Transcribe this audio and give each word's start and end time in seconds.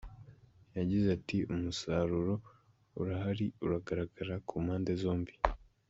Yagize 0.77 1.07
ati 1.17 1.37
‘‘Umusaruro 1.53 2.33
urahari, 3.01 3.47
uragaragara 3.65 4.35
ku 4.47 4.53
mpande 4.65 4.91
zombi. 5.03 5.33